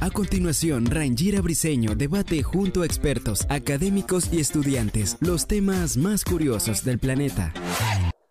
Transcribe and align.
A 0.00 0.10
continuación, 0.10 0.86
Rangira 0.86 1.40
Briseño 1.40 1.94
debate 1.94 2.42
junto 2.42 2.82
a 2.82 2.86
expertos, 2.86 3.46
académicos 3.50 4.32
y 4.32 4.40
estudiantes 4.40 5.18
los 5.20 5.46
temas 5.46 5.96
más 5.96 6.24
curiosos 6.24 6.84
del 6.84 6.98
planeta. 6.98 7.52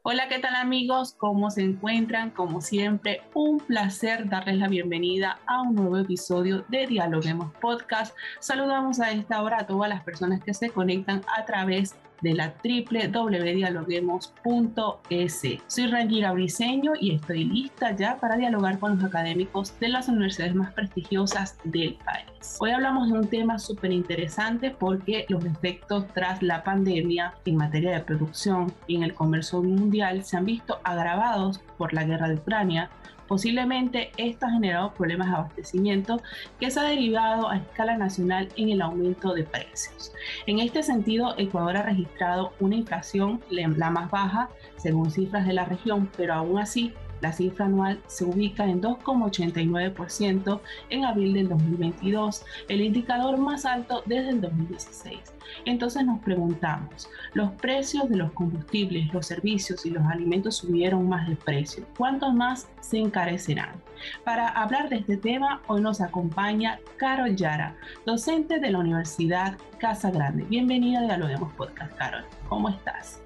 Hola, 0.01 0.29
¿qué 0.29 0.39
tal 0.39 0.55
amigos? 0.55 1.13
¿Cómo 1.17 1.51
se 1.51 1.63
encuentran? 1.63 2.31
Como 2.31 2.61
siempre, 2.61 3.21
un 3.33 3.59
placer 3.59 4.29
darles 4.29 4.55
la 4.55 4.69
bienvenida 4.69 5.39
a 5.45 5.61
un 5.63 5.75
nuevo 5.75 5.97
episodio 5.97 6.63
de 6.69 6.87
Dialoguemos 6.87 7.53
Podcast. 7.59 8.15
Saludamos 8.39 9.01
a 9.01 9.11
esta 9.11 9.43
hora 9.43 9.59
a 9.59 9.67
todas 9.67 9.89
las 9.89 10.03
personas 10.03 10.41
que 10.41 10.53
se 10.53 10.69
conectan 10.69 11.23
a 11.37 11.43
través 11.43 11.95
de 12.21 12.33
la 12.33 12.53
www.dialoguemos.es. 12.63 15.41
Soy 15.67 15.87
Rangira 15.87 16.31
Briseño 16.31 16.93
y 16.99 17.13
estoy 17.15 17.43
lista 17.43 17.95
ya 17.95 18.17
para 18.17 18.37
dialogar 18.37 18.79
con 18.79 18.95
los 18.95 19.03
académicos 19.03 19.79
de 19.79 19.89
las 19.89 20.07
universidades 20.07 20.55
más 20.55 20.73
prestigiosas 20.73 21.57
del 21.63 21.93
país. 21.95 22.57
Hoy 22.59 22.71
hablamos 22.71 23.11
de 23.11 23.19
un 23.19 23.27
tema 23.27 23.59
súper 23.59 23.91
interesante 23.91 24.71
porque 24.71 25.27
los 25.29 25.45
efectos 25.45 26.07
tras 26.13 26.41
la 26.41 26.63
pandemia 26.63 27.35
en 27.45 27.57
materia 27.57 27.91
de 27.91 27.99
producción 27.99 28.73
y 28.87 28.95
en 28.95 29.03
el 29.03 29.13
comercio 29.13 29.61
mundial 29.61 30.23
se 30.23 30.37
han 30.37 30.45
visto 30.45 30.79
agravados 30.83 31.59
por 31.77 31.93
la 31.93 32.05
guerra 32.05 32.29
de 32.29 32.35
Ucrania, 32.35 32.89
Posiblemente 33.27 34.11
esto 34.17 34.45
ha 34.45 34.51
generado 34.51 34.93
problemas 34.93 35.29
de 35.29 35.35
abastecimiento 35.35 36.21
que 36.59 36.71
se 36.71 36.79
ha 36.79 36.83
derivado 36.83 37.49
a 37.49 37.57
escala 37.57 37.97
nacional 37.97 38.49
en 38.55 38.69
el 38.69 38.81
aumento 38.81 39.33
de 39.33 39.43
precios. 39.43 40.13
En 40.45 40.59
este 40.59 40.83
sentido, 40.83 41.35
Ecuador 41.37 41.77
ha 41.77 41.83
registrado 41.83 42.53
una 42.59 42.75
inflación 42.75 43.41
la 43.49 43.89
más 43.89 44.09
baja 44.09 44.49
según 44.77 45.11
cifras 45.11 45.45
de 45.45 45.53
la 45.53 45.65
región, 45.65 46.09
pero 46.15 46.33
aún 46.33 46.59
así 46.59 46.93
la 47.21 47.31
cifra 47.31 47.65
anual 47.65 47.99
se 48.07 48.25
ubica 48.25 48.65
en 48.65 48.81
2,89% 48.81 50.61
en 50.89 51.05
abril 51.05 51.33
del 51.33 51.49
2022, 51.49 52.45
el 52.69 52.81
indicador 52.81 53.37
más 53.37 53.65
alto 53.65 54.03
desde 54.05 54.29
el 54.29 54.41
2016. 54.41 55.19
Entonces 55.65 56.05
nos 56.05 56.19
preguntamos, 56.19 57.09
los 57.33 57.51
precios 57.53 58.09
de 58.09 58.17
los 58.17 58.31
combustibles, 58.33 59.13
los 59.13 59.25
servicios 59.25 59.85
y 59.85 59.91
los 59.91 60.05
alimentos 60.05 60.57
subieron 60.57 61.07
más 61.07 61.27
de 61.27 61.35
precio. 61.35 61.85
¿Cuántos 61.97 62.33
más 62.33 62.67
se 62.81 62.97
encarecerán? 62.97 63.81
Para 64.23 64.49
hablar 64.49 64.89
de 64.89 64.97
este 64.97 65.17
tema, 65.17 65.61
hoy 65.67 65.81
nos 65.81 66.01
acompaña 66.01 66.79
Carol 66.97 67.35
Yara, 67.35 67.75
docente 68.05 68.59
de 68.59 68.71
la 68.71 68.79
Universidad 68.79 69.57
Casa 69.79 70.11
Grande. 70.11 70.43
Bienvenida 70.43 70.99
a 70.99 71.03
Dialoguemos 71.03 71.53
Podcast, 71.53 71.93
Carol. 71.97 72.25
¿Cómo 72.47 72.69
estás? 72.69 73.21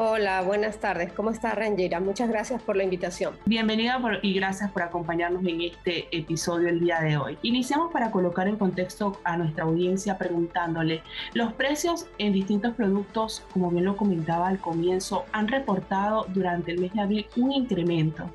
Hola, 0.00 0.42
buenas 0.42 0.78
tardes. 0.78 1.12
¿Cómo 1.12 1.30
está 1.30 1.56
Rangera? 1.56 1.98
Muchas 1.98 2.28
gracias 2.28 2.62
por 2.62 2.76
la 2.76 2.84
invitación. 2.84 3.34
Bienvenida 3.46 4.00
y 4.22 4.32
gracias 4.32 4.70
por 4.70 4.82
acompañarnos 4.82 5.44
en 5.44 5.60
este 5.60 6.06
episodio 6.16 6.68
el 6.68 6.78
día 6.78 7.00
de 7.00 7.16
hoy. 7.16 7.36
Iniciamos 7.42 7.92
para 7.92 8.12
colocar 8.12 8.46
en 8.46 8.54
contexto 8.54 9.18
a 9.24 9.36
nuestra 9.36 9.64
audiencia 9.64 10.16
preguntándole, 10.16 11.02
los 11.34 11.52
precios 11.54 12.06
en 12.18 12.32
distintos 12.32 12.74
productos, 12.74 13.42
como 13.52 13.72
bien 13.72 13.86
lo 13.86 13.96
comentaba 13.96 14.46
al 14.46 14.60
comienzo, 14.60 15.24
han 15.32 15.48
reportado 15.48 16.26
durante 16.28 16.70
el 16.70 16.78
mes 16.78 16.92
de 16.92 17.00
abril 17.00 17.26
un 17.34 17.50
incremento. 17.50 18.30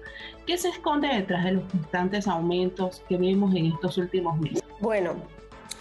¿Qué 0.45 0.57
se 0.57 0.67
esconde 0.67 1.07
detrás 1.07 1.45
de 1.45 1.53
los 1.53 1.63
constantes 1.71 2.27
aumentos 2.27 3.01
que 3.07 3.15
vemos 3.15 3.55
en 3.55 3.67
estos 3.67 3.97
últimos 3.97 4.37
meses? 4.37 4.61
Bueno, 4.81 5.15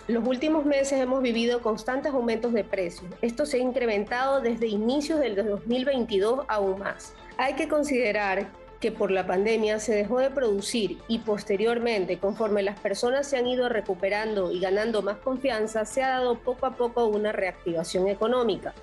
los 0.09 0.27
últimos 0.27 0.65
meses 0.65 1.01
hemos 1.01 1.23
vivido 1.23 1.63
constantes 1.63 2.13
aumentos 2.13 2.53
de 2.53 2.65
precios. 2.65 3.07
Esto 3.23 3.47
se 3.47 3.59
ha 3.59 3.61
incrementado 3.61 4.41
desde 4.41 4.67
inicios 4.67 5.21
del 5.21 5.37
2022 5.37 6.45
aún 6.49 6.81
más. 6.81 7.15
Hay 7.37 7.55
que 7.55 7.69
considerar 7.69 8.49
que 8.81 8.91
por 8.91 9.13
la 9.13 9.27
pandemia 9.29 9.79
se 9.79 9.95
dejó 9.95 10.19
de 10.19 10.31
producir 10.31 10.99
y 11.07 11.21
posteriormente, 11.21 12.19
conforme 12.19 12.65
las 12.65 12.81
personas 12.81 13.29
se 13.29 13.37
han 13.37 13.47
ido 13.47 13.69
recuperando 13.69 14.51
y 14.51 14.59
ganando 14.59 15.03
más 15.03 15.19
confianza, 15.19 15.85
se 15.85 16.03
ha 16.03 16.09
dado 16.09 16.41
poco 16.41 16.67
a 16.67 16.73
poco 16.73 17.07
una 17.07 17.31
reactivación 17.31 18.09
económica. 18.09 18.75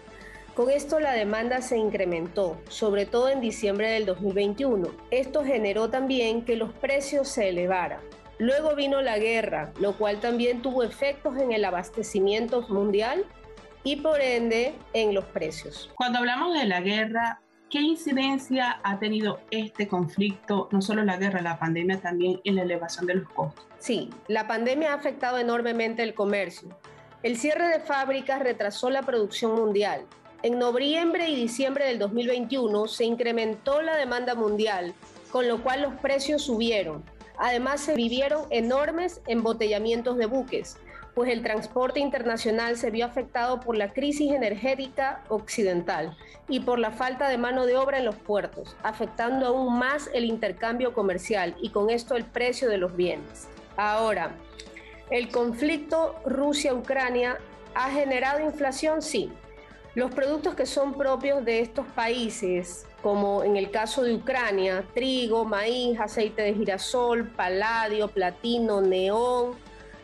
Con 0.56 0.70
esto 0.70 1.02
la 1.02 1.12
demanda 1.12 1.62
se 1.62 1.78
incrementó, 1.78 2.58
sobre 2.70 3.06
todo 3.06 3.28
en 3.28 3.42
diciembre 3.42 3.92
del 3.92 4.06
2021. 4.06 4.88
Esto 5.12 5.44
generó 5.44 5.90
también 5.90 6.46
que 6.46 6.56
los 6.56 6.72
precios 6.72 7.28
se 7.28 7.50
elevaran. 7.50 8.00
Luego 8.40 8.74
vino 8.74 9.02
la 9.02 9.20
guerra, 9.20 9.74
lo 9.82 9.98
cual 9.98 10.22
también 10.22 10.62
tuvo 10.62 10.84
efectos 10.84 11.38
en 11.38 11.52
el 11.52 11.66
abastecimiento 11.66 12.62
mundial 12.70 13.26
y 13.84 13.98
por 13.98 14.22
ende 14.22 14.74
en 14.94 15.14
los 15.14 15.26
precios. 15.26 15.92
Cuando 15.96 16.20
hablamos 16.20 16.58
de 16.58 16.66
la 16.66 16.80
guerra, 16.80 17.42
¿qué 17.70 17.82
incidencia 17.82 18.80
ha 18.82 18.98
tenido 18.98 19.42
este 19.52 19.90
conflicto, 19.90 20.70
no 20.72 20.82
solo 20.82 21.04
la 21.04 21.18
guerra, 21.18 21.42
la 21.42 21.60
pandemia 21.60 22.00
también 22.00 22.40
en 22.46 22.56
la 22.56 22.62
elevación 22.62 23.08
de 23.08 23.16
los 23.16 23.30
costos? 23.30 23.68
Sí, 23.78 24.10
la 24.30 24.48
pandemia 24.48 24.94
ha 24.94 24.96
afectado 24.96 25.38
enormemente 25.38 26.02
el 26.02 26.14
comercio. 26.14 26.70
El 27.24 27.36
cierre 27.36 27.68
de 27.68 27.82
fábricas 27.82 28.40
retrasó 28.40 28.90
la 28.90 29.02
producción 29.02 29.56
mundial. 29.56 30.06
En 30.44 30.58
noviembre 30.58 31.28
y 31.28 31.36
diciembre 31.36 31.88
del 31.88 32.00
2021 32.00 32.88
se 32.88 33.04
incrementó 33.04 33.82
la 33.82 33.98
demanda 33.98 34.34
mundial, 34.34 34.94
con 35.30 35.50
lo 35.50 35.62
cual 35.62 35.82
los 35.82 35.96
precios 35.96 36.44
subieron 36.44 37.04
Además, 37.40 37.80
se 37.80 37.96
vivieron 37.96 38.44
enormes 38.50 39.22
embotellamientos 39.26 40.18
de 40.18 40.26
buques, 40.26 40.78
pues 41.16 41.32
el 41.32 41.42
transporte 41.42 42.00
internacional 42.00 42.78
se 42.78 42.92
vio 42.92 43.06
afectado 43.06 43.62
por 43.62 43.76
la 43.76 43.94
crisis 43.94 44.32
energética 44.32 45.24
occidental 45.30 46.16
y 46.48 46.60
por 46.60 46.80
la 46.80 46.92
falta 46.92 47.30
de 47.30 47.38
mano 47.38 47.66
de 47.66 47.78
obra 47.78 47.98
en 47.98 48.06
los 48.06 48.16
puertos, 48.16 48.76
afectando 48.84 49.48
aún 49.48 49.80
más 49.80 50.10
el 50.14 50.26
intercambio 50.26 50.94
comercial 50.94 51.56
y 51.62 51.70
con 51.70 51.90
esto 51.90 52.16
el 52.16 52.26
precio 52.26 52.70
de 52.70 52.78
los 52.78 52.96
bienes. 52.96 53.48
Ahora, 53.78 54.36
el 55.10 55.30
conflicto 55.30 56.16
Rusia-Ucrania 56.26 57.38
ha 57.74 57.90
generado 57.90 58.42
inflación, 58.42 59.02
sí. 59.02 59.32
Los 59.96 60.12
productos 60.12 60.56
que 60.56 60.66
son 60.66 60.94
propios 60.94 61.44
de 61.46 61.62
estos 61.62 61.86
países, 61.88 62.86
como 63.02 63.44
en 63.44 63.56
el 63.56 63.72
caso 63.72 64.04
de 64.04 64.14
Ucrania, 64.14 64.86
trigo, 64.94 65.46
maíz, 65.46 66.00
aceite 66.00 66.42
de 66.42 66.54
girasol, 66.54 67.30
paladio, 67.30 68.10
platino, 68.10 68.82
neón, 68.82 69.56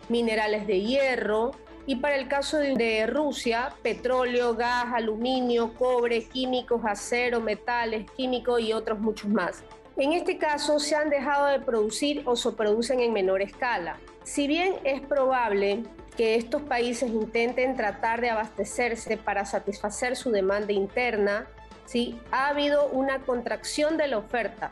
minerales 0.10 0.66
de 0.68 0.82
hierro. 0.82 1.52
Y 1.88 1.98
para 1.98 2.16
el 2.16 2.28
caso 2.28 2.58
de 2.58 3.06
Rusia, 3.06 3.74
petróleo, 3.84 4.56
gas, 4.56 4.88
aluminio, 4.94 5.74
cobre, 5.76 6.24
químicos, 6.24 6.82
acero, 6.84 7.42
metales, 7.42 8.10
químicos 8.12 8.60
y 8.62 8.74
otros 8.74 9.00
muchos 9.00 9.30
más. 9.30 9.64
En 9.98 10.12
este 10.12 10.38
caso 10.38 10.80
se 10.80 10.96
han 10.96 11.10
dejado 11.10 11.46
de 11.46 11.60
producir 11.60 12.24
o 12.26 12.36
se 12.36 12.52
producen 12.52 13.00
en 13.02 13.14
menor 13.14 13.42
escala. 13.42 13.98
Si 14.24 14.48
bien 14.48 14.74
es 14.84 15.00
probable 15.02 15.84
que 16.18 16.36
estos 16.36 16.62
países 16.64 17.10
intenten 17.10 17.76
tratar 17.76 18.20
de 18.20 18.30
abastecerse 18.30 19.18
para 19.18 19.46
satisfacer 19.46 20.16
su 20.16 20.32
demanda 20.32 20.74
interna, 20.74 21.48
¿sí? 21.86 22.20
ha 22.32 22.48
habido 22.48 22.88
una 22.88 23.20
contracción 23.20 23.98
de 23.98 24.08
la 24.08 24.18
oferta, 24.18 24.72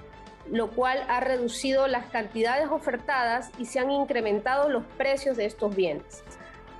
lo 0.52 0.72
cual 0.72 1.04
ha 1.08 1.20
reducido 1.20 1.88
las 1.88 2.06
cantidades 2.08 2.70
ofertadas 2.70 3.52
y 3.58 3.66
se 3.66 3.80
han 3.80 3.92
incrementado 3.92 4.70
los 4.70 4.84
precios 4.98 5.38
de 5.38 5.46
estos 5.46 5.76
bienes. 5.76 6.24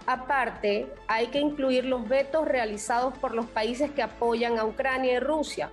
Aparte, 0.06 0.88
hay 1.08 1.28
que 1.28 1.40
incluir 1.40 1.86
los 1.86 2.08
vetos 2.10 2.46
realizados 2.46 3.18
por 3.18 3.34
los 3.34 3.46
países 3.46 3.90
que 3.92 4.02
apoyan 4.02 4.60
a 4.60 4.66
Ucrania 4.66 5.14
y 5.14 5.20
Rusia. 5.20 5.70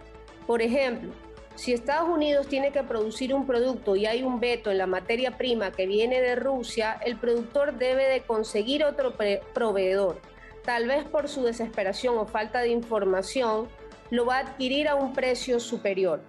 Por 0.47 0.63
ejemplo, 0.63 1.11
si 1.57 1.73
Estados 1.73 2.09
Unidos 2.09 2.47
tiene 2.47 2.71
que 2.71 2.85
producir 2.85 3.35
un 3.35 3.47
producto 3.47 3.97
y 3.97 4.07
hay 4.07 4.23
un 4.23 4.39
veto 4.39 4.71
en 4.71 4.79
la 4.79 4.87
materia 4.87 5.37
prima 5.37 5.73
que 5.73 5.87
viene 5.87 6.21
de 6.21 6.37
Rusia, 6.37 6.99
el 7.05 7.17
productor 7.17 7.75
debe 7.75 8.07
de 8.09 8.23
conseguir 8.23 8.85
otro 8.85 9.15
proveedor. 9.53 10.21
Tal 10.65 10.87
vez 10.87 11.05
por 11.05 11.29
su 11.29 11.43
desesperación 11.43 12.17
o 12.17 12.27
falta 12.27 12.61
de 12.61 12.69
información, 12.69 13.69
lo 14.11 14.27
va 14.27 14.37
a 14.37 14.41
adquirir 14.41 14.89
a 14.89 14.97
un 14.97 15.13
precio 15.13 15.61
superior. 15.61 16.23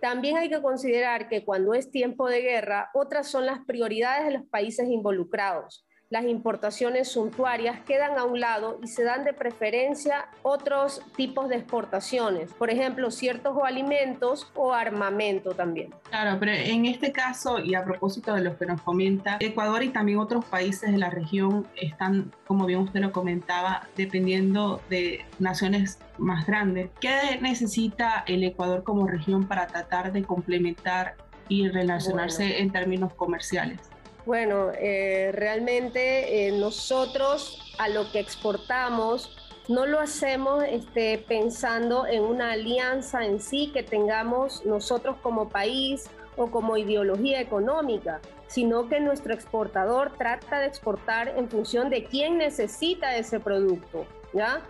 También 0.00 0.36
hay 0.36 0.48
que 0.48 0.60
considerar 0.60 1.28
que 1.28 1.44
cuando 1.44 1.74
es 1.74 1.90
tiempo 1.90 2.28
de 2.28 2.40
guerra, 2.40 2.90
otras 2.94 3.28
son 3.28 3.46
las 3.46 3.60
prioridades 3.66 4.26
de 4.26 4.38
los 4.38 4.46
países 4.48 4.88
involucrados. 4.88 5.86
Las 6.14 6.26
importaciones 6.26 7.08
suntuarias 7.08 7.80
quedan 7.80 8.16
a 8.16 8.22
un 8.22 8.38
lado 8.38 8.78
y 8.80 8.86
se 8.86 9.02
dan 9.02 9.24
de 9.24 9.32
preferencia 9.32 10.28
otros 10.42 11.02
tipos 11.16 11.48
de 11.48 11.56
exportaciones, 11.56 12.52
por 12.52 12.70
ejemplo, 12.70 13.10
ciertos 13.10 13.58
alimentos 13.64 14.48
o 14.54 14.72
armamento 14.72 15.56
también. 15.56 15.92
Claro, 16.10 16.36
pero 16.38 16.52
en 16.52 16.86
este 16.86 17.10
caso, 17.10 17.58
y 17.58 17.74
a 17.74 17.84
propósito 17.84 18.32
de 18.32 18.42
lo 18.42 18.56
que 18.56 18.64
nos 18.64 18.80
comenta, 18.82 19.38
Ecuador 19.40 19.82
y 19.82 19.88
también 19.88 20.20
otros 20.20 20.44
países 20.44 20.92
de 20.92 20.98
la 20.98 21.10
región 21.10 21.66
están, 21.74 22.32
como 22.46 22.64
bien 22.64 22.78
usted 22.78 23.00
lo 23.00 23.10
comentaba, 23.10 23.88
dependiendo 23.96 24.80
de 24.88 25.24
naciones 25.40 25.98
más 26.18 26.46
grandes. 26.46 26.90
¿Qué 27.00 27.40
necesita 27.40 28.22
el 28.28 28.44
Ecuador 28.44 28.84
como 28.84 29.08
región 29.08 29.48
para 29.48 29.66
tratar 29.66 30.12
de 30.12 30.22
complementar 30.22 31.16
y 31.48 31.68
relacionarse 31.70 32.60
en 32.60 32.70
términos 32.70 33.12
comerciales? 33.14 33.80
Bueno, 34.26 34.72
eh, 34.78 35.32
realmente 35.34 36.46
eh, 36.46 36.52
nosotros 36.52 37.60
a 37.78 37.90
lo 37.90 38.10
que 38.10 38.20
exportamos 38.20 39.36
no 39.68 39.84
lo 39.84 40.00
hacemos 40.00 40.64
este, 40.64 41.18
pensando 41.18 42.06
en 42.06 42.22
una 42.22 42.52
alianza 42.52 43.24
en 43.24 43.38
sí 43.38 43.70
que 43.72 43.82
tengamos 43.82 44.64
nosotros 44.64 45.16
como 45.22 45.50
país 45.50 46.08
o 46.36 46.50
como 46.50 46.78
ideología 46.78 47.40
económica, 47.40 48.20
sino 48.46 48.88
que 48.88 48.98
nuestro 48.98 49.34
exportador 49.34 50.12
trata 50.16 50.58
de 50.58 50.66
exportar 50.66 51.34
en 51.36 51.50
función 51.50 51.90
de 51.90 52.04
quién 52.04 52.38
necesita 52.38 53.16
ese 53.16 53.40
producto, 53.40 54.06
¿ya? 54.32 54.62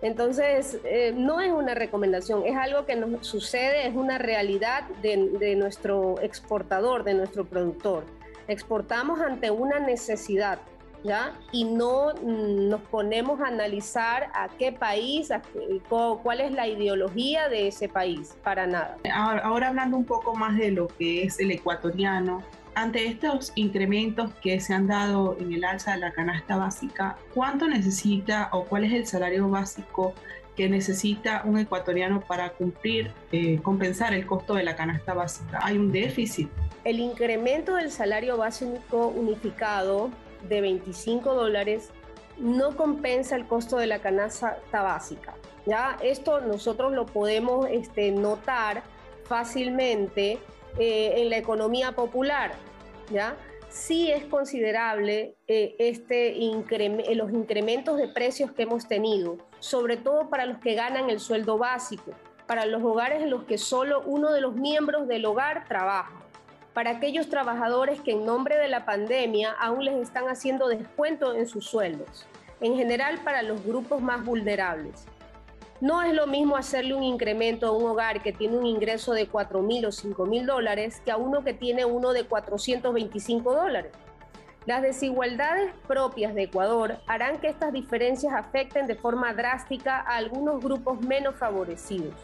Entonces, 0.00 0.78
eh, 0.84 1.12
no 1.16 1.40
es 1.40 1.50
una 1.50 1.74
recomendación, 1.74 2.46
es 2.46 2.56
algo 2.56 2.84
que 2.84 2.94
nos 2.94 3.26
sucede, 3.26 3.86
es 3.86 3.94
una 3.94 4.18
realidad 4.18 4.84
de 5.02 5.56
nuestro 5.56 6.20
exportador, 6.20 7.04
de 7.04 7.14
nuestro 7.14 7.44
productor 7.44 8.04
exportamos 8.48 9.20
ante 9.20 9.50
una 9.50 9.78
necesidad, 9.78 10.58
¿ya? 11.04 11.34
Y 11.52 11.64
no 11.64 12.14
mm, 12.14 12.68
nos 12.68 12.80
ponemos 12.82 13.40
a 13.40 13.46
analizar 13.46 14.28
a 14.34 14.48
qué 14.58 14.72
país, 14.72 15.28
cuál 15.88 16.40
es 16.40 16.52
la 16.52 16.66
ideología 16.66 17.48
de 17.48 17.68
ese 17.68 17.88
país, 17.88 18.36
para 18.42 18.66
nada. 18.66 18.96
Ahora, 19.12 19.68
hablando 19.68 19.96
un 19.96 20.04
poco 20.04 20.34
más 20.34 20.56
de 20.56 20.72
lo 20.72 20.88
que 20.88 21.22
es 21.22 21.38
el 21.38 21.50
ecuatoriano, 21.50 22.42
ante 22.74 23.06
estos 23.06 23.52
incrementos 23.56 24.32
que 24.34 24.60
se 24.60 24.72
han 24.72 24.86
dado 24.86 25.36
en 25.40 25.52
el 25.52 25.64
alza 25.64 25.92
de 25.92 25.98
la 25.98 26.12
canasta 26.12 26.56
básica, 26.56 27.16
¿cuánto 27.34 27.66
necesita 27.66 28.48
o 28.52 28.64
cuál 28.64 28.84
es 28.84 28.92
el 28.92 29.06
salario 29.06 29.48
básico 29.48 30.14
que 30.58 30.68
necesita 30.68 31.42
un 31.44 31.56
ecuatoriano 31.56 32.20
para 32.20 32.50
cumplir, 32.50 33.12
eh, 33.30 33.60
compensar 33.62 34.12
el 34.12 34.26
costo 34.26 34.54
de 34.54 34.64
la 34.64 34.74
canasta 34.74 35.14
básica? 35.14 35.60
¿Hay 35.62 35.78
un 35.78 35.92
déficit? 35.92 36.48
El 36.82 36.98
incremento 36.98 37.76
del 37.76 37.92
salario 37.92 38.36
básico 38.36 39.06
unificado 39.06 40.10
de 40.48 40.60
25 40.60 41.32
dólares 41.32 41.90
no 42.38 42.76
compensa 42.76 43.36
el 43.36 43.46
costo 43.46 43.76
de 43.76 43.86
la 43.86 44.00
canasta 44.00 44.58
básica. 44.72 45.34
¿ya? 45.64 45.96
Esto 46.02 46.40
nosotros 46.40 46.92
lo 46.92 47.06
podemos 47.06 47.68
este, 47.70 48.10
notar 48.10 48.82
fácilmente 49.26 50.40
eh, 50.76 51.12
en 51.18 51.30
la 51.30 51.36
economía 51.36 51.92
popular. 51.92 52.50
¿ya? 53.12 53.36
Sí 53.68 54.10
es 54.10 54.24
considerable 54.24 55.36
eh, 55.46 55.76
este 55.78 56.34
los 57.14 57.30
incrementos 57.30 57.96
de 57.96 58.08
precios 58.08 58.50
que 58.50 58.64
hemos 58.64 58.88
tenido, 58.88 59.38
sobre 59.60 59.96
todo 59.96 60.28
para 60.28 60.46
los 60.46 60.58
que 60.58 60.74
ganan 60.74 61.10
el 61.10 61.20
sueldo 61.20 61.58
básico, 61.58 62.12
para 62.46 62.66
los 62.66 62.82
hogares 62.82 63.22
en 63.22 63.30
los 63.30 63.44
que 63.44 63.58
solo 63.58 64.02
uno 64.06 64.32
de 64.32 64.40
los 64.40 64.54
miembros 64.54 65.06
del 65.08 65.26
hogar 65.26 65.66
trabaja 65.68 66.12
para 66.78 66.90
aquellos 66.90 67.28
trabajadores 67.28 68.00
que 68.00 68.12
en 68.12 68.24
nombre 68.24 68.56
de 68.56 68.68
la 68.68 68.84
pandemia 68.84 69.50
aún 69.50 69.84
les 69.84 69.96
están 69.96 70.28
haciendo 70.28 70.68
descuento 70.68 71.34
en 71.34 71.48
sus 71.48 71.66
sueldos, 71.66 72.28
en 72.60 72.76
general 72.76 73.18
para 73.24 73.42
los 73.42 73.64
grupos 73.64 74.00
más 74.00 74.24
vulnerables. 74.24 75.04
No 75.80 76.02
es 76.02 76.14
lo 76.14 76.28
mismo 76.28 76.56
hacerle 76.56 76.94
un 76.94 77.02
incremento 77.02 77.66
a 77.66 77.72
un 77.72 77.84
hogar 77.84 78.22
que 78.22 78.32
tiene 78.32 78.56
un 78.56 78.64
ingreso 78.64 79.12
de 79.12 79.26
4 79.26 79.60
mil 79.60 79.86
o 79.86 79.90
5 79.90 80.24
mil 80.26 80.46
dólares 80.46 81.02
que 81.04 81.10
a 81.10 81.16
uno 81.16 81.42
que 81.42 81.52
tiene 81.52 81.84
uno 81.84 82.12
de 82.12 82.22
425 82.22 83.52
dólares. 83.52 83.90
Las 84.66 84.82
desigualdades 84.82 85.72
propias 85.86 86.34
de 86.34 86.42
Ecuador 86.44 86.98
harán 87.06 87.38
que 87.38 87.48
estas 87.48 87.72
diferencias 87.72 88.34
afecten 88.34 88.86
de 88.86 88.94
forma 88.94 89.32
drástica 89.32 90.00
a 90.00 90.16
algunos 90.16 90.62
grupos 90.62 91.00
menos 91.00 91.36
favorecidos. 91.36 92.14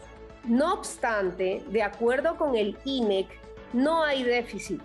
No 0.43 0.73
obstante, 0.73 1.63
de 1.69 1.81
acuerdo 1.81 2.37
con 2.37 2.55
el 2.55 2.77
INEC, 2.85 3.27
no 3.73 4.03
hay 4.03 4.23
déficit, 4.23 4.79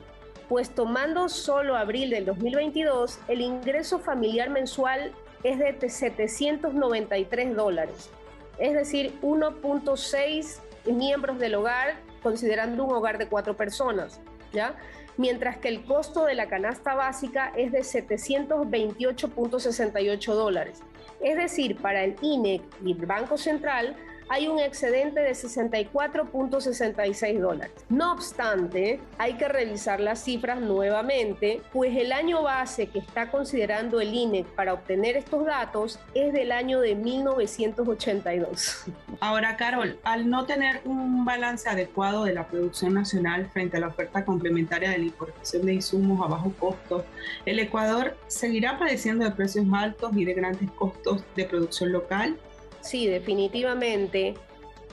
pues 0.49 0.71
tomando 0.71 1.29
solo 1.29 1.77
abril 1.77 2.11
del 2.11 2.25
2022, 2.25 3.21
el 3.29 3.43
ingreso 3.43 3.99
familiar 3.99 4.49
mensual 4.49 5.13
es 5.45 5.59
de 5.59 5.89
793 5.89 7.55
dólares, 7.55 8.11
es 8.59 8.75
decir, 8.75 9.19
1.6 9.23 10.61
miembros 10.93 11.39
del 11.39 11.55
hogar, 11.55 11.97
considerando 12.23 12.85
un 12.85 12.95
hogar 12.95 13.19
de 13.19 13.29
cuatro 13.29 13.57
personas, 13.57 14.21
¿ya? 14.53 14.75
Mientras 15.21 15.59
que 15.59 15.69
el 15.69 15.85
costo 15.85 16.25
de 16.25 16.35
la 16.35 16.49
canasta 16.49 16.95
básica 16.95 17.53
es 17.55 17.73
de 17.73 17.81
728.68 17.81 20.33
dólares. 20.33 20.81
Es 21.21 21.37
decir, 21.37 21.77
para 21.77 22.05
el 22.05 22.17
INEC 22.23 22.63
y 22.83 22.93
el 22.93 23.05
Banco 23.05 23.37
Central, 23.37 23.97
hay 24.31 24.49
un 24.49 24.59
excedente 24.61 25.21
de 25.21 25.33
64.66 25.33 27.41
dólares. 27.41 27.75
No 27.89 28.13
obstante, 28.13 29.01
hay 29.19 29.35
que 29.35 29.49
revisar 29.49 29.99
las 29.99 30.23
cifras 30.23 30.61
nuevamente, 30.61 31.61
pues 31.73 31.97
el 31.97 32.13
año 32.13 32.45
base 32.45 32.87
que 32.87 33.01
está 33.01 33.33
considerando 33.33 34.01
el 34.01 34.15
INEC 34.15 34.47
para 34.47 34.73
obtener 34.73 35.17
estos 35.17 35.45
datos 35.45 35.99
es 36.15 36.33
del 36.33 36.53
año 36.53 36.81
de 36.81 36.95
1982. 36.95 38.85
Ahora, 39.19 39.57
Carol, 39.57 39.99
al 40.05 40.31
no 40.31 40.47
tener 40.47 40.81
un 40.85 41.25
balance 41.25 41.69
adecuado 41.69 42.23
de 42.23 42.33
la 42.33 42.47
producción 42.47 42.95
nacional 42.95 43.51
frente 43.53 43.79
a 43.79 43.81
la 43.81 43.89
oferta 43.89 44.25
complementaria 44.25 44.91
de 44.91 44.99
la 44.99 45.07
importación 45.07 45.67
de 45.67 45.75
insumos 45.75 46.25
a 46.25 46.29
bajo 46.29 46.53
costo, 46.53 47.05
el 47.47 47.59
Ecuador 47.59 48.17
seguirá 48.29 48.79
padeciendo 48.79 49.25
de 49.25 49.33
precios 49.33 49.67
altos 49.75 50.17
y 50.17 50.25
de 50.25 50.35
grandes 50.35 50.71
costos 50.71 51.25
de 51.35 51.47
producción 51.47 51.91
local 51.91 52.39
Sí, 52.81 53.07
definitivamente. 53.07 54.35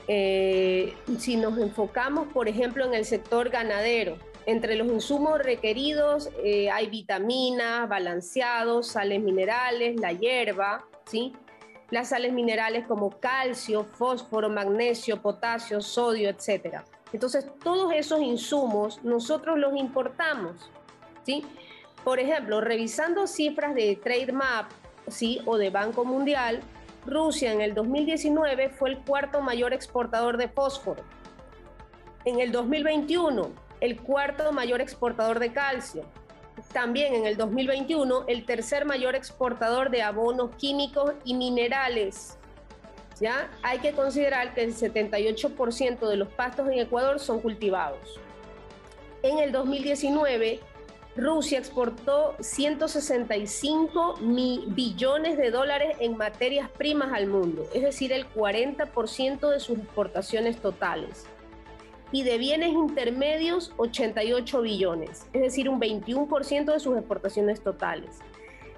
Eh, 0.06 0.94
si 1.18 1.36
nos 1.36 1.58
enfocamos, 1.58 2.28
por 2.32 2.48
ejemplo, 2.48 2.84
en 2.84 2.94
el 2.94 3.04
sector 3.04 3.50
ganadero, 3.50 4.16
entre 4.46 4.76
los 4.76 4.88
insumos 4.88 5.38
requeridos 5.40 6.30
eh, 6.42 6.70
hay 6.70 6.86
vitaminas, 6.88 7.86
balanceados, 7.86 8.88
sales 8.88 9.20
minerales, 9.20 10.00
la 10.00 10.12
hierba, 10.12 10.86
¿sí? 11.04 11.34
Las 11.90 12.08
sales 12.08 12.32
minerales 12.32 12.86
como 12.86 13.10
calcio, 13.20 13.84
fósforo, 13.84 14.48
magnesio, 14.48 15.20
potasio, 15.20 15.82
sodio, 15.82 16.30
etc. 16.30 16.78
Entonces, 17.12 17.46
todos 17.62 17.92
esos 17.92 18.22
insumos 18.22 19.04
nosotros 19.04 19.58
los 19.58 19.76
importamos, 19.76 20.70
¿sí? 21.24 21.44
Por 22.02 22.18
ejemplo, 22.18 22.62
revisando 22.62 23.26
cifras 23.26 23.74
de 23.74 23.96
TradeMap, 24.02 24.70
¿sí? 25.08 25.42
O 25.44 25.58
de 25.58 25.68
Banco 25.68 26.06
Mundial, 26.06 26.62
Rusia 27.08 27.52
en 27.52 27.60
el 27.60 27.74
2019 27.74 28.70
fue 28.70 28.90
el 28.90 28.98
cuarto 28.98 29.40
mayor 29.40 29.72
exportador 29.72 30.36
de 30.36 30.48
fósforo. 30.48 31.02
En 32.24 32.40
el 32.40 32.52
2021, 32.52 33.50
el 33.80 34.00
cuarto 34.00 34.52
mayor 34.52 34.80
exportador 34.80 35.38
de 35.38 35.52
calcio. 35.52 36.04
También 36.72 37.14
en 37.14 37.26
el 37.26 37.36
2021, 37.36 38.24
el 38.26 38.44
tercer 38.44 38.84
mayor 38.84 39.14
exportador 39.14 39.90
de 39.90 40.02
abonos 40.02 40.50
químicos 40.56 41.12
y 41.24 41.34
minerales. 41.34 42.36
¿Ya? 43.20 43.50
Hay 43.62 43.78
que 43.78 43.92
considerar 43.92 44.54
que 44.54 44.62
el 44.62 44.74
78% 44.74 46.08
de 46.08 46.16
los 46.16 46.28
pastos 46.28 46.68
en 46.68 46.78
Ecuador 46.78 47.18
son 47.18 47.40
cultivados. 47.40 48.20
En 49.22 49.38
el 49.38 49.50
2019, 49.50 50.60
Rusia 51.18 51.58
exportó 51.58 52.36
165 52.38 54.20
billones 54.20 55.36
de 55.36 55.50
dólares 55.50 55.96
en 55.98 56.16
materias 56.16 56.70
primas 56.70 57.12
al 57.12 57.26
mundo, 57.26 57.66
es 57.74 57.82
decir, 57.82 58.12
el 58.12 58.32
40% 58.32 59.50
de 59.50 59.58
sus 59.58 59.80
exportaciones 59.80 60.58
totales. 60.58 61.26
Y 62.12 62.22
de 62.22 62.38
bienes 62.38 62.68
intermedios, 62.68 63.72
88 63.78 64.62
billones, 64.62 65.26
es 65.32 65.42
decir, 65.42 65.68
un 65.68 65.80
21% 65.80 66.72
de 66.72 66.78
sus 66.78 66.96
exportaciones 66.96 67.62
totales. 67.62 68.20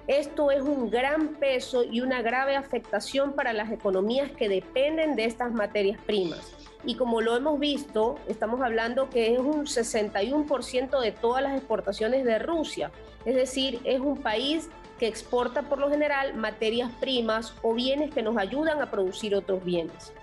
Esto 0.07 0.49
es 0.49 0.63
un 0.63 0.89
gran 0.89 1.35
peso 1.35 1.83
y 1.83 2.01
una 2.01 2.23
grave 2.23 2.55
afectación 2.55 3.33
para 3.33 3.53
las 3.53 3.71
economías 3.71 4.31
que 4.31 4.49
dependen 4.49 5.15
de 5.15 5.25
estas 5.25 5.53
materias 5.53 6.01
primas 6.07 6.60
y 6.83 6.95
como 6.95 7.21
lo 7.21 7.35
hemos 7.35 7.59
visto, 7.59 8.17
estamos 8.27 8.61
hablando 8.61 9.09
que 9.09 9.33
es 9.33 9.39
un 9.39 9.65
61% 9.65 10.99
de 10.99 11.11
todas 11.11 11.43
las 11.43 11.55
exportaciones 11.55 12.25
de 12.25 12.39
Rusia, 12.39 12.91
es 13.25 13.35
decir, 13.35 13.79
es 13.83 13.99
un 13.99 14.17
país 14.17 14.69
que 14.99 15.07
exporta 15.07 15.63
por 15.63 15.79
lo 15.79 15.89
general 15.89 16.35
materias 16.35 16.91
primas 16.99 17.53
o 17.61 17.73
bienes 17.73 18.13
que 18.13 18.21
nos 18.21 18.37
ayudan 18.37 18.81
a 18.81 18.91
producir 18.91 19.35
otros 19.35 19.63
bienes. 19.63 20.13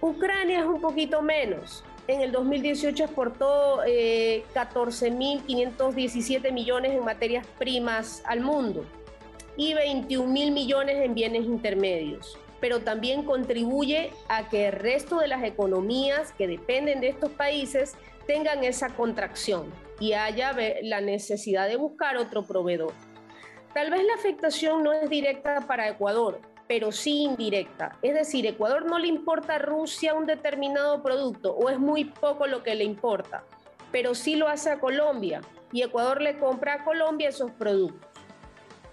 Ucrania 0.00 0.60
es 0.60 0.66
un 0.66 0.80
poquito 0.80 1.22
menos, 1.22 1.84
en 2.08 2.20
el 2.20 2.32
2018 2.32 3.04
exportó 3.04 3.84
eh, 3.86 4.44
14.517 4.54 6.52
millones 6.52 6.92
en 6.92 7.04
materias 7.04 7.46
primas 7.58 8.22
al 8.26 8.40
mundo 8.40 8.84
y 9.56 9.74
21 9.74 10.30
mil 10.30 10.50
millones 10.50 10.96
en 10.96 11.14
bienes 11.14 11.44
intermedios, 11.44 12.36
pero 12.62 12.82
también 12.82 13.24
contribuye 13.24 14.12
a 14.28 14.48
que 14.48 14.68
el 14.68 14.72
resto 14.72 15.18
de 15.18 15.26
las 15.26 15.42
economías 15.42 16.32
que 16.32 16.46
dependen 16.46 17.00
de 17.00 17.08
estos 17.08 17.32
países 17.32 17.96
tengan 18.28 18.62
esa 18.62 18.90
contracción 18.90 19.66
y 19.98 20.12
haya 20.12 20.54
la 20.82 21.00
necesidad 21.00 21.66
de 21.66 21.74
buscar 21.74 22.16
otro 22.16 22.46
proveedor. 22.46 22.92
Tal 23.74 23.90
vez 23.90 24.04
la 24.04 24.14
afectación 24.14 24.84
no 24.84 24.92
es 24.92 25.10
directa 25.10 25.62
para 25.62 25.88
Ecuador, 25.88 26.40
pero 26.68 26.92
sí 26.92 27.24
indirecta. 27.24 27.98
Es 28.00 28.14
decir, 28.14 28.46
Ecuador 28.46 28.86
no 28.86 29.00
le 29.00 29.08
importa 29.08 29.56
a 29.56 29.58
Rusia 29.58 30.14
un 30.14 30.26
determinado 30.26 31.02
producto 31.02 31.56
o 31.56 31.68
es 31.68 31.80
muy 31.80 32.04
poco 32.04 32.46
lo 32.46 32.62
que 32.62 32.76
le 32.76 32.84
importa, 32.84 33.42
pero 33.90 34.14
sí 34.14 34.36
lo 34.36 34.46
hace 34.46 34.70
a 34.70 34.78
Colombia 34.78 35.40
y 35.72 35.82
Ecuador 35.82 36.22
le 36.22 36.38
compra 36.38 36.74
a 36.74 36.84
Colombia 36.84 37.30
esos 37.30 37.50
productos. 37.50 38.11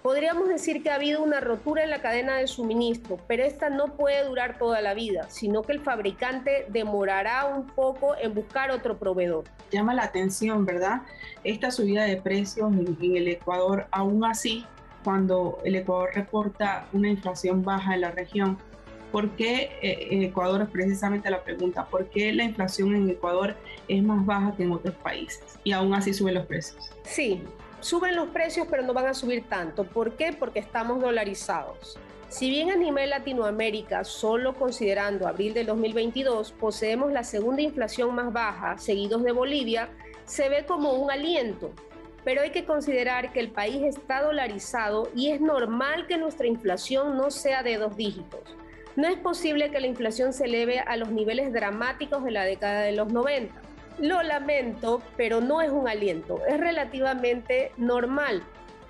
Podríamos 0.10 0.50
decir 0.50 0.82
que 0.82 0.90
ha 0.90 0.96
habido 0.96 1.22
una 1.22 1.40
rotura 1.40 1.84
en 1.84 1.92
la 1.92 2.02
cadena 2.02 2.38
de 2.38 2.48
suministro, 2.48 3.20
pero 3.28 3.44
esta 3.44 3.70
no 3.70 3.96
puede 3.96 4.26
durar 4.26 4.58
toda 4.58 4.82
la 4.82 4.96
vida, 4.96 5.30
sino 5.30 5.62
que 5.62 5.74
el 5.74 5.82
fabricante 5.82 6.66
demorará 6.70 7.46
un 7.46 7.68
poco 7.68 8.16
en 8.20 8.34
buscar 8.34 8.72
otro 8.72 8.98
proveedor. 8.98 9.44
Llama 9.70 9.94
la 9.94 10.06
atención, 10.06 10.66
¿verdad? 10.66 11.04
Esta 11.44 11.70
subida 11.70 12.06
de 12.06 12.18
precios 12.18 12.74
en, 12.74 12.98
el 13.16 13.28
Ecuador, 13.28 13.86
aún 13.92 14.26
así, 14.26 14.66
cuando 15.04 15.60
el 15.64 15.76
Ecuador 15.76 16.10
reporta 16.16 16.88
una 16.92 17.08
inflación 17.08 17.64
baja 17.64 17.94
en 17.94 18.02
la 18.02 18.10
región, 18.10 18.58
¿por 19.12 19.30
qué 19.36 19.70
eh, 19.84 20.08
en 20.10 20.24
Ecuador 20.24 20.64
es 20.64 20.70
precisamente 20.70 21.30
la 21.30 21.44
pregunta? 21.44 21.86
¿Por 21.86 22.10
qué 22.10 22.34
la 22.34 22.46
inflación 22.46 22.96
en 22.96 23.08
Ecuador 23.12 23.56
es 23.88 24.02
más 24.02 24.26
baja 24.26 24.56
que 24.58 24.64
en 24.64 24.72
otros 24.72 24.96
países 24.96 25.60
y 25.64 25.72
aún 25.72 25.94
así 25.94 26.16
suben 26.16 26.34
los 26.34 26.48
precios? 26.48 26.90
Sí, 27.04 27.44
suben 27.82 28.16
los 28.16 28.30
precios, 28.30 28.68
pero 28.70 28.84
no 28.84 28.94
van 28.94 29.08
a 29.08 29.14
subir 29.14 29.48
tanto. 29.48 29.84
¿Por 29.84 30.14
qué? 30.14 30.34
Porque 30.34 30.60
estamos 30.60 31.02
dolarizados. 31.02 31.98
Si 32.30 32.50
bien 32.50 32.70
a 32.70 32.76
nivel 32.76 33.10
Latinoamérica, 33.10 34.04
solo 34.04 34.54
considerando 34.54 35.28
abril 35.28 35.56
del 35.56 35.66
2022, 35.66 36.52
poseemos 36.52 37.12
la 37.12 37.24
segunda 37.24 37.64
inflación 37.64 38.14
más 38.14 38.32
baja, 38.32 38.78
seguidos 38.78 39.24
de 39.24 39.32
Bolivia, 39.32 39.90
se 40.26 40.48
ve 40.48 40.64
como 40.66 40.94
un 40.94 41.10
aliento. 41.10 41.72
Pero 42.24 42.42
hay 42.42 42.52
que 42.52 42.66
considerar 42.66 43.34
que 43.34 43.40
el 43.40 43.50
país 43.50 43.82
está 43.84 44.22
dolarizado 44.22 45.10
y 45.16 45.32
es 45.32 45.42
normal 45.42 46.06
que 46.06 46.18
nuestra 46.18 46.46
inflación 46.46 47.18
no 47.18 47.32
sea 47.32 47.64
de 47.64 47.78
dos 47.78 47.98
dígitos. 47.98 48.42
No 48.96 49.08
es 49.08 49.18
posible 49.18 49.72
que 49.72 49.80
la 49.80 49.88
inflación 49.88 50.32
se 50.32 50.46
eleve 50.46 50.80
a 50.80 50.98
los 50.98 51.10
niveles 51.10 51.52
dramáticos 51.52 52.24
de 52.24 52.32
la 52.32 52.44
década 52.44 52.82
de 52.82 52.92
los 52.92 53.12
90. 53.12 53.60
Lo 54.00 54.24
lamento, 54.24 55.02
pero 55.18 55.42
no 55.42 55.62
es 55.62 55.72
un 55.72 55.90
aliento, 55.90 56.42
es 56.48 56.58
relativamente 56.58 57.74
normal. 57.76 58.44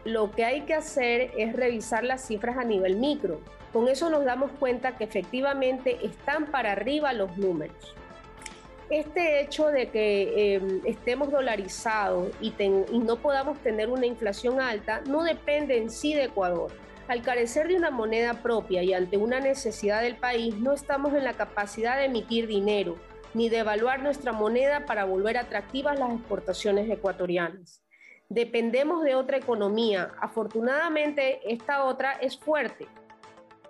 Lo 0.05 0.31
que 0.31 0.45
hay 0.45 0.61
que 0.61 0.75
hacer 0.75 1.31
es 1.35 1.53
revisar 1.53 2.03
las 2.03 2.27
cifras 2.27 2.57
a 2.57 2.63
nivel 2.63 2.95
micro. 2.97 3.41
Con 3.73 3.87
eso 3.87 4.09
nos 4.11 4.23
damos 4.23 4.51
cuenta 4.59 4.97
que 4.97 5.03
efectivamente 5.05 5.97
están 6.05 6.45
para 6.45 6.73
arriba 6.73 7.11
los 7.13 7.35
números. 7.37 7.95
Este 8.91 9.41
hecho 9.41 9.67
de 9.67 9.89
que 9.89 10.55
em, 10.55 10.81
estemos 10.85 11.31
dolarizados 11.31 12.29
y, 12.39 12.53
y 12.59 12.99
no 12.99 13.17
podamos 13.17 13.57
tener 13.59 13.89
una 13.89 14.05
inflación 14.05 14.59
alta 14.59 15.01
no 15.07 15.23
depende 15.23 15.77
en 15.77 15.89
sí 15.89 16.13
de 16.13 16.25
Ecuador. 16.25 16.71
Al 17.07 17.23
carecer 17.23 17.67
de 17.67 17.75
una 17.75 17.89
moneda 17.89 18.43
propia 18.43 18.83
y 18.83 18.93
ante 18.93 19.17
una 19.17 19.39
necesidad 19.39 20.03
del 20.03 20.15
país, 20.15 20.55
no 20.57 20.73
estamos 20.73 21.13
en 21.13 21.23
la 21.23 21.33
capacidad 21.33 21.97
de 21.97 22.05
emitir 22.05 22.45
dinero, 22.45 22.97
ni 23.33 23.49
devaluar 23.49 24.01
nuestra 24.01 24.31
moneda 24.31 24.85
para 24.85 25.05
volver 25.05 25.37
atractivas 25.37 25.99
las 25.99 26.11
exportaciones 26.11 26.89
ecuatorianas. 26.89 27.83
Dependemos 28.29 29.03
de 29.03 29.15
otra 29.15 29.37
economía. 29.37 30.11
Afortunadamente, 30.21 31.39
esta 31.51 31.83
otra 31.83 32.13
es 32.13 32.37
fuerte. 32.37 32.87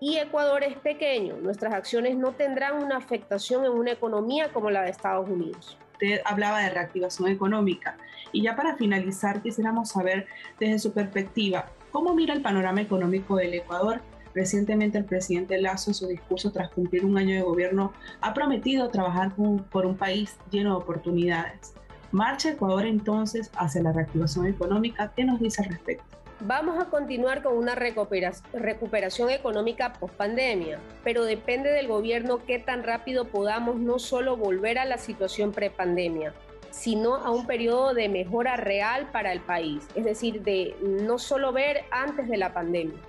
Y 0.02 0.18
Ecuador 0.18 0.64
es 0.64 0.78
pequeño. 0.78 1.38
Nuestras 1.38 1.74
acciones 1.74 2.16
no 2.16 2.34
tendrán 2.34 2.84
una 2.84 2.98
afectación 2.98 3.66
en 3.66 3.72
una 3.72 3.92
economía 3.92 4.52
como 4.52 4.70
la 4.70 4.82
de 4.82 4.92
Estados 4.92 5.30
Unidos. 5.30 5.78
Usted 5.94 6.22
hablaba 6.26 6.62
de 6.62 6.70
reactivación 6.70 7.30
económica. 7.30 7.98
Y 8.32 8.44
ya 8.44 8.56
para 8.56 8.78
finalizar, 8.78 9.42
quisiéramos 9.42 9.90
saber 9.90 10.28
desde 10.60 10.80
su 10.80 10.94
perspectiva, 10.94 11.66
¿cómo 11.92 12.14
mira 12.14 12.34
el 12.34 12.42
panorama 12.42 12.82
económico 12.82 13.36
del 13.36 13.54
Ecuador 13.54 14.02
Recientemente 14.34 14.98
el 14.98 15.06
presidente 15.06 15.60
Lazo 15.60 15.92
en 15.92 15.96
su 15.96 16.08
discurso 16.08 16.52
tras 16.52 16.70
cumplir 16.70 17.06
un 17.06 17.18
año 17.18 17.36
de 17.36 17.42
gobierno 17.42 17.94
ha 18.22 18.34
prometido 18.34 18.90
trabajar 18.90 19.34
por 19.72 19.86
un 19.86 19.98
país 19.98 20.38
lleno 20.52 20.72
de 20.72 20.84
oportunidades. 20.84 21.74
¿Marcha 22.12 22.52
Ecuador 22.52 22.86
entonces 22.86 23.52
hacia 23.56 23.84
la 23.84 23.92
reactivación 23.92 24.48
económica? 24.48 25.12
¿Qué 25.16 25.24
nos 25.24 25.40
dice 25.40 25.64
al 25.64 25.70
respecto? 25.70 26.06
Vamos 26.42 26.82
a 26.82 26.86
continuar 26.86 27.44
con 27.44 27.58
una 27.58 27.76
recuperación 27.76 29.30
económica 29.30 29.92
post 29.94 30.14
pandemia, 30.14 30.80
pero 31.04 31.26
depende 31.26 31.70
del 31.70 31.90
gobierno 31.90 32.46
qué 32.46 32.60
tan 32.60 32.84
rápido 32.84 33.26
podamos 33.26 33.76
no 33.76 34.00
solo 34.00 34.38
volver 34.38 34.80
a 34.80 34.86
la 34.86 34.98
situación 34.98 35.52
prepandemia, 35.52 36.34
sino 36.72 37.16
a 37.16 37.32
un 37.32 37.46
periodo 37.46 37.94
de 37.94 38.08
mejora 38.08 38.56
real 38.56 39.10
para 39.12 39.34
el 39.34 39.42
país, 39.42 39.86
es 39.96 40.06
decir, 40.06 40.42
de 40.42 40.78
no 40.82 41.20
solo 41.20 41.52
ver 41.52 41.82
antes 41.92 42.30
de 42.30 42.38
la 42.38 42.54
pandemia. 42.54 43.00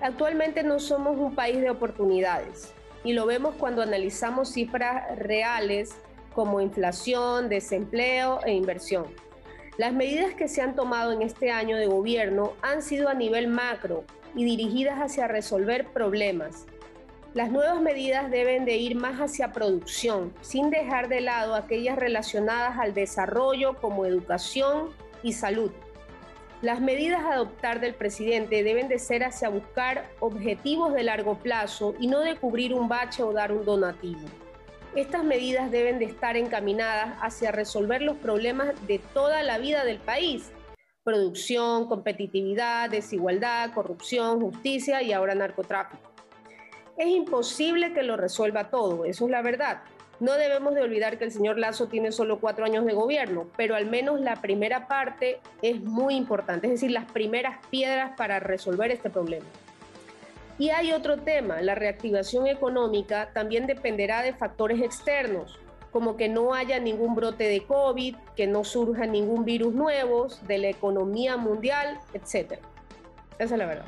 Actualmente 0.00 0.62
no 0.62 0.78
somos 0.78 1.18
un 1.18 1.34
país 1.34 1.60
de 1.60 1.70
oportunidades 1.70 2.72
y 3.02 3.12
lo 3.12 3.26
vemos 3.26 3.54
cuando 3.56 3.82
analizamos 3.82 4.52
cifras 4.52 5.18
reales 5.18 5.96
como 6.34 6.60
inflación, 6.60 7.48
desempleo 7.48 8.40
e 8.44 8.52
inversión. 8.52 9.06
Las 9.76 9.92
medidas 9.92 10.34
que 10.34 10.48
se 10.48 10.62
han 10.62 10.74
tomado 10.76 11.12
en 11.12 11.22
este 11.22 11.50
año 11.50 11.76
de 11.76 11.86
gobierno 11.86 12.52
han 12.62 12.82
sido 12.82 13.08
a 13.08 13.14
nivel 13.14 13.48
macro 13.48 14.04
y 14.34 14.44
dirigidas 14.44 14.98
hacia 14.98 15.26
resolver 15.26 15.86
problemas. 15.88 16.66
Las 17.34 17.50
nuevas 17.50 17.80
medidas 17.80 18.30
deben 18.30 18.64
de 18.64 18.76
ir 18.76 18.96
más 18.96 19.20
hacia 19.20 19.52
producción, 19.52 20.32
sin 20.40 20.70
dejar 20.70 21.08
de 21.08 21.20
lado 21.20 21.54
aquellas 21.54 21.98
relacionadas 21.98 22.78
al 22.78 22.94
desarrollo 22.94 23.74
como 23.80 24.06
educación 24.06 24.90
y 25.22 25.32
salud. 25.32 25.70
Las 26.60 26.80
medidas 26.80 27.20
a 27.24 27.34
adoptar 27.34 27.78
del 27.78 27.94
presidente 27.94 28.64
deben 28.64 28.88
de 28.88 28.98
ser 28.98 29.22
hacia 29.22 29.48
buscar 29.48 30.10
objetivos 30.18 30.92
de 30.92 31.04
largo 31.04 31.38
plazo 31.38 31.94
y 32.00 32.08
no 32.08 32.18
de 32.20 32.34
cubrir 32.34 32.74
un 32.74 32.88
bache 32.88 33.22
o 33.22 33.32
dar 33.32 33.52
un 33.52 33.64
donativo. 33.64 34.26
Estas 34.96 35.22
medidas 35.22 35.70
deben 35.70 36.00
de 36.00 36.06
estar 36.06 36.36
encaminadas 36.36 37.16
hacia 37.20 37.52
resolver 37.52 38.02
los 38.02 38.16
problemas 38.16 38.70
de 38.88 38.98
toda 38.98 39.44
la 39.44 39.58
vida 39.58 39.84
del 39.84 39.98
país. 39.98 40.50
Producción, 41.04 41.86
competitividad, 41.86 42.90
desigualdad, 42.90 43.72
corrupción, 43.72 44.40
justicia 44.40 45.00
y 45.00 45.12
ahora 45.12 45.36
narcotráfico. 45.36 46.10
Es 46.96 47.06
imposible 47.06 47.92
que 47.92 48.02
lo 48.02 48.16
resuelva 48.16 48.68
todo, 48.68 49.04
eso 49.04 49.26
es 49.26 49.30
la 49.30 49.42
verdad, 49.42 49.82
no 50.20 50.32
debemos 50.34 50.74
de 50.74 50.82
olvidar 50.82 51.18
que 51.18 51.24
el 51.24 51.32
señor 51.32 51.58
Lazo 51.58 51.86
tiene 51.86 52.10
solo 52.10 52.40
cuatro 52.40 52.64
años 52.64 52.84
de 52.84 52.92
gobierno, 52.92 53.46
pero 53.56 53.76
al 53.76 53.86
menos 53.86 54.20
la 54.20 54.36
primera 54.36 54.88
parte 54.88 55.40
es 55.62 55.80
muy 55.80 56.16
importante, 56.16 56.66
es 56.66 56.72
decir, 56.72 56.90
las 56.90 57.10
primeras 57.10 57.64
piedras 57.70 58.12
para 58.16 58.40
resolver 58.40 58.90
este 58.90 59.10
problema. 59.10 59.46
Y 60.58 60.70
hay 60.70 60.92
otro 60.92 61.18
tema, 61.18 61.62
la 61.62 61.76
reactivación 61.76 62.48
económica 62.48 63.30
también 63.32 63.68
dependerá 63.68 64.22
de 64.22 64.32
factores 64.32 64.82
externos, 64.82 65.56
como 65.92 66.16
que 66.16 66.28
no 66.28 66.52
haya 66.52 66.80
ningún 66.80 67.14
brote 67.14 67.44
de 67.44 67.62
COVID, 67.62 68.16
que 68.34 68.48
no 68.48 68.64
surja 68.64 69.06
ningún 69.06 69.44
virus 69.44 69.72
nuevo, 69.72 70.26
de 70.48 70.58
la 70.58 70.68
economía 70.68 71.36
mundial, 71.36 72.00
etc. 72.12 72.58
Esa 73.38 73.54
es 73.54 73.58
la 73.58 73.66
verdad. 73.66 73.86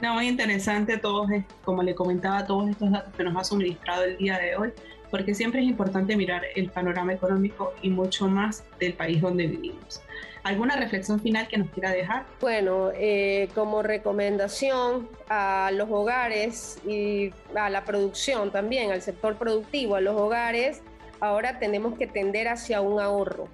No, 0.00 0.14
muy 0.14 0.28
interesante 0.28 0.96
todos, 0.96 1.28
como 1.64 1.82
le 1.82 1.94
comentaba, 1.94 2.46
todos 2.46 2.70
estos 2.70 2.90
datos 2.90 3.12
que 3.14 3.24
nos 3.24 3.36
ha 3.36 3.44
suministrado 3.44 4.04
el 4.04 4.16
día 4.16 4.38
de 4.38 4.56
hoy 4.56 4.72
porque 5.10 5.34
siempre 5.34 5.60
es 5.60 5.66
importante 5.66 6.16
mirar 6.16 6.42
el 6.54 6.70
panorama 6.70 7.12
económico 7.12 7.74
y 7.82 7.90
mucho 7.90 8.28
más 8.28 8.64
del 8.78 8.94
país 8.94 9.20
donde 9.20 9.46
vivimos. 9.46 10.02
¿Alguna 10.42 10.76
reflexión 10.76 11.20
final 11.20 11.48
que 11.48 11.58
nos 11.58 11.68
quiera 11.70 11.90
dejar? 11.90 12.24
Bueno, 12.40 12.90
eh, 12.94 13.48
como 13.54 13.82
recomendación 13.82 15.08
a 15.28 15.70
los 15.74 15.90
hogares 15.90 16.78
y 16.86 17.32
a 17.54 17.68
la 17.68 17.84
producción 17.84 18.50
también, 18.50 18.90
al 18.90 19.02
sector 19.02 19.36
productivo, 19.36 19.96
a 19.96 20.00
los 20.00 20.16
hogares, 20.16 20.82
ahora 21.20 21.58
tenemos 21.58 21.98
que 21.98 22.06
tender 22.06 22.48
hacia 22.48 22.80
un 22.80 23.00
ahorro. 23.00 23.48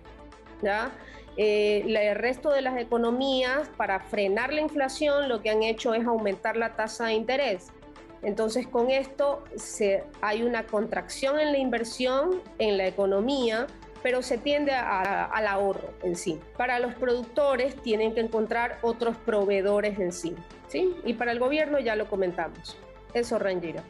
¿ya? 0.62 0.92
Eh, 1.36 1.82
el 1.86 2.16
resto 2.16 2.50
de 2.50 2.62
las 2.62 2.78
economías, 2.78 3.68
para 3.76 4.00
frenar 4.00 4.52
la 4.52 4.60
inflación, 4.60 5.28
lo 5.28 5.42
que 5.42 5.50
han 5.50 5.62
hecho 5.62 5.92
es 5.92 6.06
aumentar 6.06 6.56
la 6.56 6.76
tasa 6.76 7.06
de 7.06 7.14
interés. 7.14 7.72
Entonces 8.22 8.66
con 8.66 8.90
esto 8.90 9.44
se, 9.56 10.04
hay 10.20 10.42
una 10.42 10.66
contracción 10.66 11.38
en 11.38 11.52
la 11.52 11.58
inversión, 11.58 12.42
en 12.58 12.76
la 12.76 12.86
economía, 12.86 13.66
pero 14.02 14.22
se 14.22 14.38
tiende 14.38 14.72
al 14.72 15.46
ahorro 15.46 15.90
en 16.02 16.16
sí. 16.16 16.38
Para 16.56 16.78
los 16.78 16.94
productores 16.94 17.74
tienen 17.82 18.14
que 18.14 18.20
encontrar 18.20 18.78
otros 18.82 19.16
proveedores 19.16 19.98
en 19.98 20.12
sí. 20.12 20.34
¿sí? 20.68 20.94
Y 21.04 21.14
para 21.14 21.32
el 21.32 21.38
gobierno 21.38 21.78
ya 21.80 21.96
lo 21.96 22.06
comentamos. 22.08 22.76
Eso, 23.14 23.38
Rangira. 23.38 23.82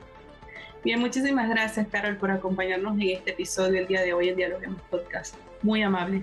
Bien, 0.85 1.01
muchísimas 1.01 1.49
gracias, 1.49 1.89
Carol, 1.89 2.17
por 2.17 2.31
acompañarnos 2.31 2.95
en 2.95 3.11
este 3.11 3.33
episodio 3.33 3.81
el 3.81 3.89
día 3.89 4.03
de 4.03 4.13
hoy 4.13 4.29
en 4.29 4.37
Dialoguemos 4.37 4.81
Podcast. 4.83 5.35
Muy 5.63 5.83
amable. 5.83 6.23